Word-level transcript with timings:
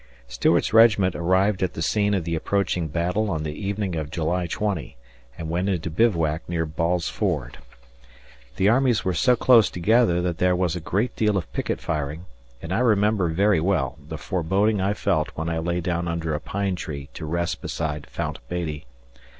Stuart's 0.27 0.73
regiment 0.73 1.13
arrived 1.13 1.61
at 1.61 1.75
the 1.75 1.81
scene 1.83 2.15
of 2.15 2.23
the 2.23 2.33
approaching 2.33 2.87
battle 2.87 3.29
on 3.29 3.43
the 3.43 3.53
evening 3.53 3.95
of 3.95 4.09
July 4.09 4.47
go 4.47 4.71
and 5.37 5.47
went 5.47 5.69
into 5.69 5.91
bivouac 5.91 6.41
near 6.49 6.65
Ball's 6.65 7.07
Ford. 7.07 7.59
The 8.55 8.67
armies 8.67 9.05
were 9.05 9.13
so 9.13 9.35
close 9.35 9.69
together 9.69 10.19
that 10.19 10.39
there 10.39 10.55
was 10.55 10.75
a 10.75 10.79
great 10.79 11.15
deal 11.15 11.37
of 11.37 11.53
picket 11.53 11.79
firing, 11.79 12.25
and 12.63 12.73
I 12.73 12.79
remember 12.79 13.27
very 13.29 13.59
well 13.59 13.95
the 14.03 14.17
foreboding 14.17 14.81
I 14.81 14.95
felt 14.95 15.27
when 15.35 15.49
I 15.49 15.59
lay 15.59 15.81
down 15.81 16.07
under 16.07 16.33
a 16.33 16.39
pine 16.39 16.75
tree 16.75 17.09
to 17.13 17.27
rest 17.27 17.61
beside 17.61 18.07
Fount 18.07 18.39
Beattie. 18.49 18.87